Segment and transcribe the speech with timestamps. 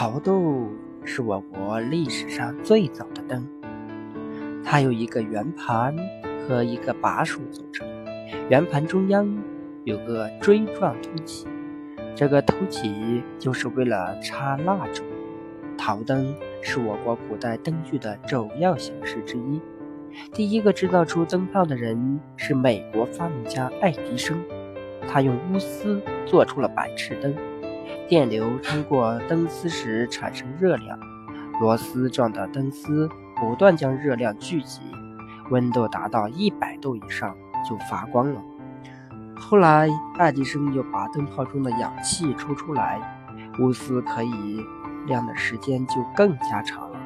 [0.00, 0.68] 陶豆
[1.04, 3.44] 是我国历史上最早的灯，
[4.64, 5.92] 它由一个圆盘
[6.46, 7.84] 和一个把手组成。
[8.48, 9.28] 圆盘中央
[9.82, 11.48] 有个锥状凸起，
[12.14, 15.02] 这个凸起就是为了插蜡烛。
[15.76, 19.60] 陶灯是我国古代灯具的主要形式之一。
[20.32, 24.40] 第一个制造出灯泡的人是美国发明家爱迪生，
[25.08, 27.34] 他用钨丝做出了百炽灯。
[28.08, 30.98] 电流通过灯丝时产生热量，
[31.60, 34.80] 螺丝状的灯丝不断将热量聚集，
[35.50, 37.36] 温度达到一百度以上
[37.68, 38.40] 就发光了。
[39.36, 39.88] 后来，
[40.18, 43.00] 爱迪生又把灯泡中的氧气抽出来，
[43.56, 44.64] 钨丝可以
[45.06, 46.98] 亮的时间就更加长了。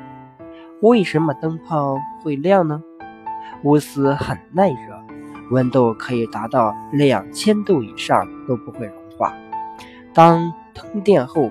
[0.81, 2.83] 为什么灯泡会亮呢？
[3.63, 5.01] 钨丝很耐热，
[5.51, 9.33] 温度可以达到两千度以上都不会融化。
[10.15, 11.51] 当通电后，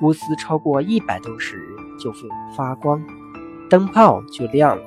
[0.00, 1.62] 钨丝超过一百度时
[1.98, 2.18] 就会
[2.56, 3.02] 发光，
[3.70, 4.82] 灯泡就亮了。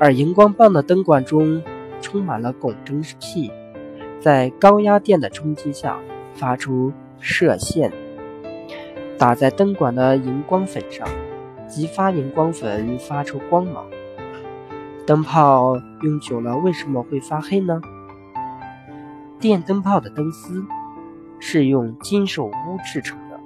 [0.00, 1.62] 而荧光棒的灯管中
[2.00, 3.50] 充满了汞蒸气，
[4.20, 5.98] 在高压电的冲击下
[6.34, 7.92] 发出射线，
[9.18, 11.08] 打在灯管的荧光粉上，
[11.66, 13.86] 激发荧光粉发出光芒。
[15.06, 17.80] 灯泡用久了为什么会发黑呢？
[19.40, 20.64] 电灯泡的灯丝。
[21.40, 23.38] 是用金属钨制成的，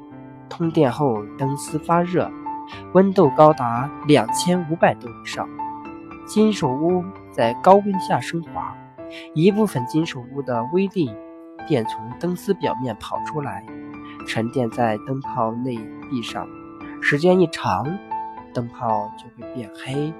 [0.48, 2.30] 通电后灯丝发热，
[2.94, 5.48] 温度高达两千五百度以上。
[6.26, 8.74] 金属钨在高温下升华，
[9.34, 11.14] 一部分金属钨的微粒
[11.66, 13.64] 便从灯丝表面跑出来，
[14.26, 15.76] 沉淀在灯泡内
[16.10, 16.48] 壁上。
[17.00, 17.98] 时间一长，
[18.54, 20.12] 灯泡就会变黑。